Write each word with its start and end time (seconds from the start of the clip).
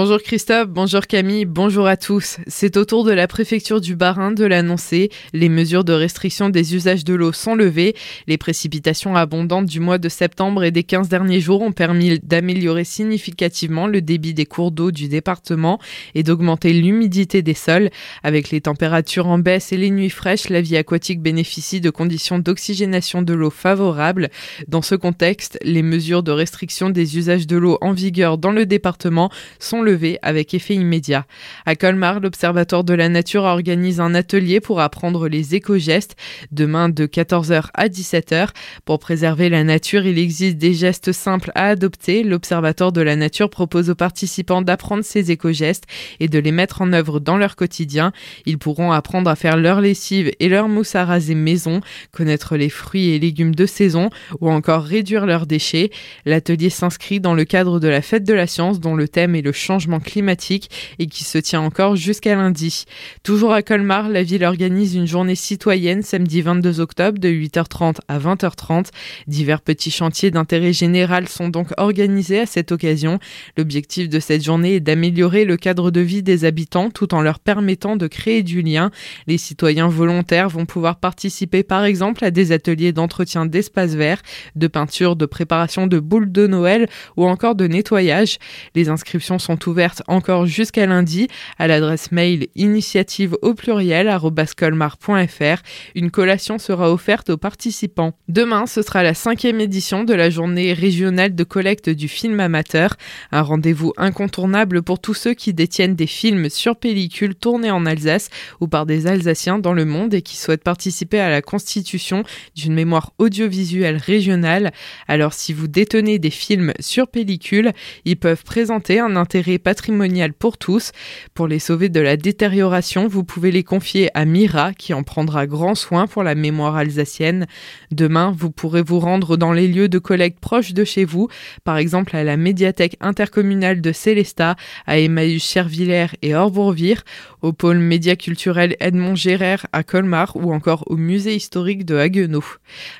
Bonjour 0.00 0.22
Christophe, 0.22 0.68
bonjour 0.68 1.08
Camille, 1.08 1.44
bonjour 1.44 1.88
à 1.88 1.96
tous. 1.96 2.36
C'est 2.46 2.76
au 2.76 2.84
tour 2.84 3.02
de 3.02 3.10
la 3.10 3.26
préfecture 3.26 3.80
du 3.80 3.96
Bas-Rhin 3.96 4.30
de 4.30 4.44
l'annoncer. 4.44 5.10
Les 5.32 5.48
mesures 5.48 5.82
de 5.82 5.92
restriction 5.92 6.50
des 6.50 6.76
usages 6.76 7.02
de 7.02 7.14
l'eau 7.14 7.32
sont 7.32 7.56
levées. 7.56 7.96
Les 8.28 8.38
précipitations 8.38 9.16
abondantes 9.16 9.66
du 9.66 9.80
mois 9.80 9.98
de 9.98 10.08
septembre 10.08 10.62
et 10.62 10.70
des 10.70 10.84
15 10.84 11.08
derniers 11.08 11.40
jours 11.40 11.62
ont 11.62 11.72
permis 11.72 12.20
d'améliorer 12.20 12.84
significativement 12.84 13.88
le 13.88 14.00
débit 14.00 14.34
des 14.34 14.46
cours 14.46 14.70
d'eau 14.70 14.92
du 14.92 15.08
département 15.08 15.80
et 16.14 16.22
d'augmenter 16.22 16.72
l'humidité 16.72 17.42
des 17.42 17.54
sols. 17.54 17.90
Avec 18.22 18.50
les 18.50 18.60
températures 18.60 19.26
en 19.26 19.40
baisse 19.40 19.72
et 19.72 19.76
les 19.76 19.90
nuits 19.90 20.10
fraîches, 20.10 20.48
la 20.48 20.60
vie 20.60 20.76
aquatique 20.76 21.20
bénéficie 21.20 21.80
de 21.80 21.90
conditions 21.90 22.38
d'oxygénation 22.38 23.20
de 23.20 23.34
l'eau 23.34 23.50
favorables. 23.50 24.30
Dans 24.68 24.82
ce 24.82 24.94
contexte, 24.94 25.58
les 25.62 25.82
mesures 25.82 26.22
de 26.22 26.30
restriction 26.30 26.88
des 26.88 27.18
usages 27.18 27.48
de 27.48 27.56
l'eau 27.56 27.78
en 27.80 27.90
vigueur 27.90 28.38
dans 28.38 28.52
le 28.52 28.64
département 28.64 29.28
sont 29.58 29.87
levé 29.88 30.18
avec 30.22 30.52
effet 30.52 30.74
immédiat. 30.74 31.26
À 31.64 31.74
Colmar, 31.74 32.20
l'Observatoire 32.20 32.84
de 32.84 32.92
la 32.92 33.08
Nature 33.08 33.44
organise 33.44 34.00
un 34.00 34.14
atelier 34.14 34.60
pour 34.60 34.80
apprendre 34.80 35.28
les 35.28 35.54
éco-gestes 35.54 36.14
demain 36.52 36.90
de 36.90 37.06
14h 37.06 37.70
à 37.72 37.88
17h. 37.88 38.48
Pour 38.84 38.98
préserver 38.98 39.48
la 39.48 39.64
nature, 39.64 40.04
il 40.04 40.18
existe 40.18 40.58
des 40.58 40.74
gestes 40.74 41.12
simples 41.12 41.52
à 41.54 41.68
adopter. 41.68 42.22
L'Observatoire 42.22 42.92
de 42.92 43.00
la 43.00 43.16
Nature 43.16 43.48
propose 43.48 43.88
aux 43.88 43.94
participants 43.94 44.60
d'apprendre 44.60 45.04
ces 45.04 45.30
éco-gestes 45.30 45.84
et 46.20 46.28
de 46.28 46.38
les 46.38 46.52
mettre 46.52 46.82
en 46.82 46.92
œuvre 46.92 47.18
dans 47.18 47.38
leur 47.38 47.56
quotidien. 47.56 48.12
Ils 48.44 48.58
pourront 48.58 48.92
apprendre 48.92 49.30
à 49.30 49.36
faire 49.36 49.56
leur 49.56 49.80
lessive 49.80 50.30
et 50.38 50.48
leur 50.48 50.68
mousse 50.68 50.94
à 50.94 51.04
raser 51.06 51.34
maison, 51.34 51.80
connaître 52.12 52.56
les 52.56 52.68
fruits 52.68 53.10
et 53.10 53.18
légumes 53.18 53.54
de 53.54 53.66
saison 53.66 54.10
ou 54.40 54.50
encore 54.50 54.82
réduire 54.82 55.24
leurs 55.24 55.46
déchets. 55.46 55.90
L'atelier 56.26 56.70
s'inscrit 56.70 57.20
dans 57.20 57.34
le 57.34 57.44
cadre 57.44 57.80
de 57.80 57.88
la 57.88 58.02
fête 58.02 58.24
de 58.24 58.34
la 58.34 58.46
science 58.46 58.80
dont 58.80 58.94
le 58.94 59.08
thème 59.08 59.34
est 59.34 59.42
le 59.42 59.52
changement 59.52 59.77
climatique 60.02 60.70
et 60.98 61.06
qui 61.06 61.24
se 61.24 61.38
tient 61.38 61.60
encore 61.60 61.96
jusqu'à 61.96 62.34
lundi. 62.34 62.84
Toujours 63.22 63.52
à 63.52 63.62
Colmar, 63.62 64.08
la 64.08 64.22
ville 64.22 64.44
organise 64.44 64.94
une 64.94 65.06
journée 65.06 65.34
citoyenne 65.34 66.02
samedi 66.02 66.42
22 66.42 66.80
octobre 66.80 67.18
de 67.18 67.28
8h30 67.28 67.96
à 68.08 68.18
20h30. 68.18 68.86
Divers 69.26 69.60
petits 69.60 69.90
chantiers 69.90 70.30
d'intérêt 70.30 70.72
général 70.72 71.28
sont 71.28 71.48
donc 71.48 71.68
organisés 71.76 72.40
à 72.40 72.46
cette 72.46 72.72
occasion. 72.72 73.18
L'objectif 73.56 74.08
de 74.08 74.20
cette 74.20 74.44
journée 74.44 74.76
est 74.76 74.80
d'améliorer 74.80 75.44
le 75.44 75.56
cadre 75.56 75.90
de 75.90 76.00
vie 76.00 76.22
des 76.22 76.44
habitants 76.44 76.90
tout 76.90 77.14
en 77.14 77.20
leur 77.20 77.38
permettant 77.38 77.96
de 77.96 78.06
créer 78.06 78.42
du 78.42 78.62
lien. 78.62 78.90
Les 79.26 79.38
citoyens 79.38 79.88
volontaires 79.88 80.48
vont 80.48 80.66
pouvoir 80.66 80.96
participer 80.96 81.62
par 81.62 81.84
exemple 81.84 82.24
à 82.24 82.30
des 82.30 82.52
ateliers 82.52 82.92
d'entretien 82.92 83.46
d'espaces 83.46 83.94
verts, 83.94 84.22
de 84.56 84.66
peinture, 84.66 85.16
de 85.16 85.26
préparation 85.26 85.86
de 85.86 85.98
boules 85.98 86.32
de 86.32 86.46
Noël 86.46 86.88
ou 87.16 87.26
encore 87.26 87.54
de 87.54 87.66
nettoyage. 87.66 88.38
Les 88.74 88.88
inscriptions 88.88 89.38
sont 89.38 89.56
ouvertes 89.66 90.02
encore 90.06 90.46
jusqu'à 90.46 90.86
lundi 90.86 91.28
à 91.58 91.66
l'adresse 91.66 92.12
mail 92.12 92.48
initiative 92.54 93.36
au 93.42 93.54
pluriel 93.54 94.08
colmar.fr. 94.56 95.62
Une 95.94 96.10
collation 96.10 96.58
sera 96.58 96.92
offerte 96.92 97.30
aux 97.30 97.36
participants. 97.36 98.12
Demain, 98.28 98.66
ce 98.66 98.82
sera 98.82 99.02
la 99.02 99.14
cinquième 99.14 99.60
édition 99.60 100.04
de 100.04 100.14
la 100.14 100.30
journée 100.30 100.72
régionale 100.72 101.34
de 101.34 101.44
collecte 101.44 101.90
du 101.90 102.08
film 102.08 102.40
amateur, 102.40 102.96
un 103.32 103.42
rendez-vous 103.42 103.92
incontournable 103.96 104.82
pour 104.82 105.00
tous 105.00 105.14
ceux 105.14 105.34
qui 105.34 105.54
détiennent 105.54 105.96
des 105.96 106.06
films 106.06 106.50
sur 106.50 106.76
pellicule 106.76 107.34
tournés 107.34 107.70
en 107.70 107.86
Alsace 107.86 108.30
ou 108.60 108.68
par 108.68 108.86
des 108.86 109.06
Alsaciens 109.06 109.58
dans 109.58 109.72
le 109.72 109.84
monde 109.84 110.14
et 110.14 110.22
qui 110.22 110.36
souhaitent 110.36 110.62
participer 110.62 111.20
à 111.20 111.30
la 111.30 111.42
constitution 111.42 112.24
d'une 112.54 112.74
mémoire 112.74 113.12
audiovisuelle 113.18 113.96
régionale. 113.96 114.72
Alors 115.06 115.32
si 115.32 115.52
vous 115.52 115.68
détenez 115.68 116.18
des 116.18 116.30
films 116.30 116.72
sur 116.80 117.08
pellicule, 117.08 117.72
ils 118.04 118.16
peuvent 118.16 118.44
présenter 118.44 119.00
un 119.00 119.16
intérêt 119.16 119.47
patrimonial 119.56 120.34
pour 120.34 120.58
tous. 120.58 120.92
Pour 121.32 121.48
les 121.48 121.58
sauver 121.58 121.88
de 121.88 122.00
la 122.00 122.18
détérioration, 122.18 123.08
vous 123.08 123.24
pouvez 123.24 123.50
les 123.50 123.64
confier 123.64 124.10
à 124.12 124.26
Mira 124.26 124.74
qui 124.74 124.92
en 124.92 125.02
prendra 125.02 125.46
grand 125.46 125.74
soin 125.74 126.06
pour 126.06 126.22
la 126.22 126.34
mémoire 126.34 126.76
alsacienne. 126.76 127.46
Demain, 127.90 128.34
vous 128.36 128.50
pourrez 128.50 128.82
vous 128.82 129.00
rendre 129.00 129.38
dans 129.38 129.54
les 129.54 129.68
lieux 129.68 129.88
de 129.88 129.98
collecte 129.98 130.40
proches 130.40 130.74
de 130.74 130.84
chez 130.84 131.06
vous, 131.06 131.28
par 131.64 131.78
exemple 131.78 132.14
à 132.16 132.24
la 132.24 132.36
médiathèque 132.36 132.96
intercommunale 133.00 133.80
de 133.80 133.92
Célestat, 133.92 134.56
à 134.86 134.98
Emmaüs 134.98 135.42
Chervillers 135.42 136.08
et 136.20 136.34
Orbourvire, 136.34 137.04
au 137.40 137.52
pôle 137.52 137.78
média 137.78 138.16
culturel 138.16 138.76
Edmond 138.80 139.14
Gérard 139.14 139.66
à 139.72 139.82
Colmar 139.82 140.36
ou 140.36 140.52
encore 140.52 140.84
au 140.86 140.96
musée 140.96 141.36
historique 141.36 141.84
de 141.84 141.96
Haguenau. 141.96 142.44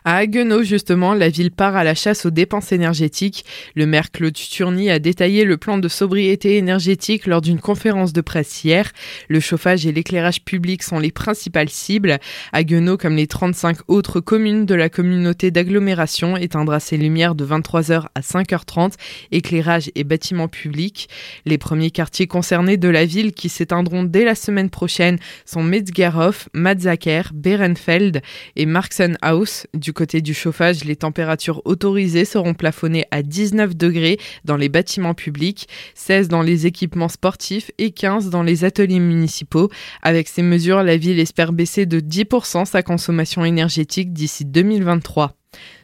À 0.04 0.16
Haguenau, 0.16 0.62
justement, 0.62 1.14
la 1.14 1.28
ville 1.28 1.50
part 1.50 1.76
à 1.76 1.84
la 1.84 1.94
chasse 1.94 2.24
aux 2.24 2.30
dépenses 2.30 2.72
énergétiques. 2.72 3.44
Le 3.74 3.86
maire 3.86 4.12
Claude 4.12 4.36
Sturny 4.36 4.90
a 4.90 4.98
détaillé 4.98 5.44
le 5.44 5.56
plan 5.56 5.78
de 5.78 5.88
sobriété 5.88 6.37
énergétique 6.44 7.26
lors 7.26 7.40
d'une 7.40 7.60
conférence 7.60 8.12
de 8.12 8.20
presse 8.20 8.64
hier. 8.64 8.92
Le 9.28 9.40
chauffage 9.40 9.86
et 9.86 9.92
l'éclairage 9.92 10.42
public 10.42 10.82
sont 10.82 10.98
les 10.98 11.10
principales 11.10 11.68
cibles. 11.68 12.18
Haguenau, 12.52 12.96
comme 12.96 13.16
les 13.16 13.26
35 13.26 13.78
autres 13.88 14.20
communes 14.20 14.66
de 14.66 14.74
la 14.74 14.88
communauté 14.88 15.50
d'agglomération, 15.50 16.36
éteindra 16.36 16.80
ses 16.80 16.96
lumières 16.96 17.34
de 17.34 17.44
23h 17.44 18.06
à 18.14 18.20
5h30, 18.20 18.94
éclairage 19.32 19.90
et 19.94 20.04
bâtiments 20.04 20.48
publics. 20.48 21.08
Les 21.44 21.58
premiers 21.58 21.90
quartiers 21.90 22.26
concernés 22.26 22.76
de 22.76 22.88
la 22.88 23.04
ville 23.04 23.32
qui 23.32 23.48
s'éteindront 23.48 24.04
dès 24.04 24.24
la 24.24 24.34
semaine 24.34 24.70
prochaine 24.70 25.18
sont 25.44 25.62
Metzgerhof, 25.62 26.48
Matzaker, 26.54 27.30
Berenfeld 27.34 28.22
et 28.56 28.66
Marxenhaus. 28.66 29.66
Du 29.74 29.92
côté 29.92 30.20
du 30.20 30.34
chauffage, 30.34 30.84
les 30.84 30.96
températures 30.96 31.62
autorisées 31.64 32.24
seront 32.24 32.54
plafonnées 32.54 33.06
à 33.10 33.22
19 33.22 33.76
degrés 33.76 34.18
dans 34.44 34.56
les 34.56 34.68
bâtiments 34.68 35.14
publics, 35.14 35.68
16 35.94 36.27
dans 36.28 36.42
les 36.42 36.66
équipements 36.66 37.08
sportifs 37.08 37.70
et 37.78 37.90
15 37.90 38.30
dans 38.30 38.42
les 38.42 38.64
ateliers 38.64 39.00
municipaux. 39.00 39.70
Avec 40.02 40.28
ces 40.28 40.42
mesures, 40.42 40.82
la 40.82 40.96
ville 40.96 41.18
espère 41.18 41.52
baisser 41.52 41.86
de 41.86 42.00
10% 42.00 42.64
sa 42.64 42.82
consommation 42.82 43.44
énergétique 43.44 44.12
d'ici 44.12 44.44
2023. 44.44 45.34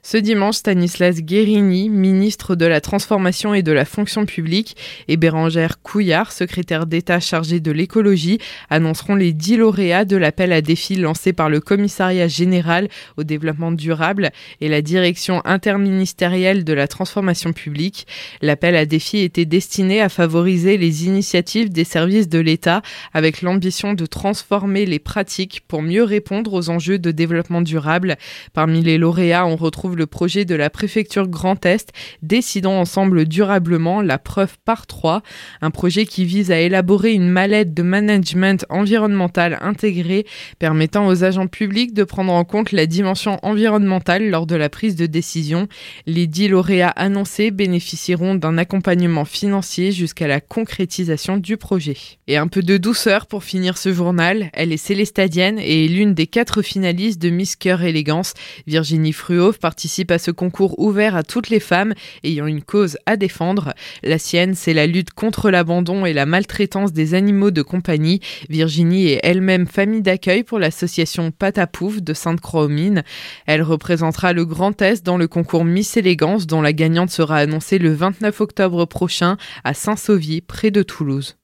Ce 0.06 0.18
dimanche, 0.18 0.56
Stanislas 0.56 1.22
Guérini, 1.22 1.88
ministre 1.88 2.56
de 2.56 2.66
la 2.66 2.82
Transformation 2.82 3.54
et 3.54 3.62
de 3.62 3.72
la 3.72 3.86
Fonction 3.86 4.26
publique, 4.26 4.76
et 5.08 5.16
Bérangère 5.16 5.80
Couillard, 5.80 6.30
secrétaire 6.30 6.84
d'État 6.84 7.20
chargé 7.20 7.58
de 7.58 7.72
l'écologie, 7.72 8.38
annonceront 8.68 9.14
les 9.14 9.32
10 9.32 9.56
lauréats 9.56 10.04
de 10.04 10.18
l'appel 10.18 10.52
à 10.52 10.60
défi 10.60 10.96
lancé 10.96 11.32
par 11.32 11.48
le 11.48 11.60
Commissariat 11.60 12.28
général 12.28 12.88
au 13.16 13.24
développement 13.24 13.72
durable 13.72 14.30
et 14.60 14.68
la 14.68 14.82
Direction 14.82 15.40
interministérielle 15.46 16.64
de 16.64 16.74
la 16.74 16.86
transformation 16.86 17.54
publique. 17.54 18.06
L'appel 18.42 18.76
à 18.76 18.84
défi 18.84 19.20
était 19.20 19.46
destiné 19.46 20.02
à 20.02 20.10
favoriser 20.10 20.76
les 20.76 21.06
initiatives 21.06 21.70
des 21.70 21.84
services 21.84 22.28
de 22.28 22.40
l'État 22.40 22.82
avec 23.14 23.40
l'ambition 23.40 23.94
de 23.94 24.04
transformer 24.04 24.84
les 24.84 24.98
pratiques 24.98 25.62
pour 25.66 25.80
mieux 25.80 26.04
répondre 26.04 26.52
aux 26.52 26.68
enjeux 26.68 26.98
de 26.98 27.10
développement 27.10 27.62
durable. 27.62 28.18
Parmi 28.52 28.82
les 28.82 28.98
lauréats, 28.98 29.46
on 29.46 29.56
retrouve 29.56 29.93
le 29.94 30.06
projet 30.06 30.44
de 30.44 30.54
la 30.54 30.70
préfecture 30.70 31.28
Grand 31.28 31.64
Est 31.66 31.92
Décidons 32.22 32.78
ensemble 32.78 33.26
durablement 33.26 34.02
la 34.02 34.18
preuve 34.18 34.56
par 34.64 34.86
trois, 34.86 35.22
un 35.60 35.70
projet 35.70 36.06
qui 36.06 36.24
vise 36.24 36.50
à 36.50 36.60
élaborer 36.60 37.12
une 37.12 37.28
mallette 37.28 37.74
de 37.74 37.82
management 37.82 38.64
environnemental 38.68 39.58
intégrée 39.60 40.26
permettant 40.58 41.06
aux 41.06 41.24
agents 41.24 41.46
publics 41.46 41.94
de 41.94 42.04
prendre 42.04 42.32
en 42.32 42.44
compte 42.44 42.72
la 42.72 42.86
dimension 42.86 43.38
environnementale 43.42 44.30
lors 44.30 44.46
de 44.46 44.56
la 44.56 44.68
prise 44.68 44.96
de 44.96 45.06
décision. 45.06 45.68
Les 46.06 46.26
dix 46.26 46.48
lauréats 46.48 46.88
annoncés 46.88 47.50
bénéficieront 47.50 48.34
d'un 48.34 48.58
accompagnement 48.58 49.24
financier 49.24 49.92
jusqu'à 49.92 50.26
la 50.26 50.40
concrétisation 50.40 51.36
du 51.36 51.56
projet. 51.56 51.96
Et 52.26 52.36
un 52.36 52.48
peu 52.48 52.62
de 52.62 52.76
douceur 52.76 53.26
pour 53.26 53.44
finir 53.44 53.78
ce 53.78 53.92
journal, 53.92 54.50
elle 54.52 54.72
est 54.72 54.76
célestadienne 54.76 55.58
et 55.58 55.84
est 55.84 55.88
l'une 55.88 56.14
des 56.14 56.26
quatre 56.26 56.62
finalistes 56.62 57.20
de 57.20 57.30
Miss 57.30 57.56
Cœur 57.56 57.82
Élégance. 57.82 58.34
Virginie 58.66 59.12
Fruhoff 59.12 59.58
participe 59.58 59.83
participe 59.84 60.12
à 60.12 60.18
ce 60.18 60.30
concours 60.30 60.78
ouvert 60.78 61.14
à 61.14 61.22
toutes 61.22 61.50
les 61.50 61.60
femmes 61.60 61.92
ayant 62.22 62.46
une 62.46 62.62
cause 62.62 62.96
à 63.04 63.18
défendre. 63.18 63.74
La 64.02 64.16
sienne, 64.16 64.54
c'est 64.54 64.72
la 64.72 64.86
lutte 64.86 65.10
contre 65.10 65.50
l'abandon 65.50 66.06
et 66.06 66.14
la 66.14 66.24
maltraitance 66.24 66.94
des 66.94 67.12
animaux 67.12 67.50
de 67.50 67.60
compagnie. 67.60 68.20
Virginie 68.48 69.08
est 69.08 69.20
elle-même 69.22 69.66
famille 69.66 70.00
d'accueil 70.00 70.42
pour 70.42 70.58
l'association 70.58 71.32
Patapouf 71.32 72.00
de 72.00 72.14
Sainte-Croix-aux-Mines. 72.14 73.02
Elle 73.44 73.60
représentera 73.60 74.32
le 74.32 74.46
Grand 74.46 74.80
Est 74.80 75.04
dans 75.04 75.18
le 75.18 75.28
concours 75.28 75.66
Miss 75.66 75.98
Élégance 75.98 76.46
dont 76.46 76.62
la 76.62 76.72
gagnante 76.72 77.10
sera 77.10 77.36
annoncée 77.36 77.76
le 77.76 77.92
29 77.92 78.40
octobre 78.40 78.86
prochain 78.86 79.36
à 79.64 79.74
Saint-Sauvy, 79.74 80.40
près 80.40 80.70
de 80.70 80.82
Toulouse. 80.82 81.36